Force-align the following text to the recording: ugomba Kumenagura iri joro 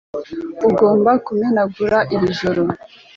ugomba 0.67 1.11
Kumenagura 1.25 1.97
iri 2.13 2.27
joro 2.39 2.63